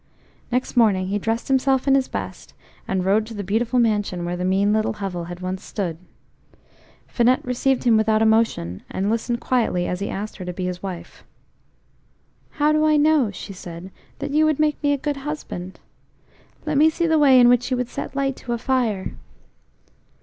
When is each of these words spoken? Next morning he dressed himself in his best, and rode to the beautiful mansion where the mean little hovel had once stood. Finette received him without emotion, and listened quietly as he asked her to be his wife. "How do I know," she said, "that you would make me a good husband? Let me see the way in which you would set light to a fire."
Next 0.51 0.75
morning 0.75 1.09
he 1.09 1.19
dressed 1.19 1.47
himself 1.47 1.87
in 1.87 1.93
his 1.93 2.07
best, 2.07 2.55
and 2.87 3.05
rode 3.05 3.23
to 3.27 3.35
the 3.35 3.43
beautiful 3.43 3.77
mansion 3.77 4.25
where 4.25 4.35
the 4.35 4.43
mean 4.43 4.73
little 4.73 4.93
hovel 4.93 5.25
had 5.25 5.41
once 5.41 5.63
stood. 5.63 5.99
Finette 7.05 7.45
received 7.45 7.83
him 7.83 7.97
without 7.97 8.19
emotion, 8.23 8.81
and 8.89 9.11
listened 9.11 9.41
quietly 9.41 9.85
as 9.87 9.99
he 9.99 10.09
asked 10.09 10.37
her 10.37 10.45
to 10.45 10.53
be 10.53 10.65
his 10.65 10.81
wife. 10.81 11.23
"How 12.53 12.71
do 12.71 12.83
I 12.83 12.97
know," 12.97 13.29
she 13.29 13.53
said, 13.53 13.91
"that 14.17 14.31
you 14.31 14.43
would 14.45 14.57
make 14.59 14.81
me 14.81 14.91
a 14.91 14.97
good 14.97 15.17
husband? 15.17 15.79
Let 16.65 16.79
me 16.79 16.89
see 16.89 17.05
the 17.05 17.19
way 17.19 17.39
in 17.39 17.47
which 17.47 17.69
you 17.69 17.77
would 17.77 17.87
set 17.89 18.15
light 18.15 18.35
to 18.37 18.53
a 18.53 18.57
fire." 18.57 19.11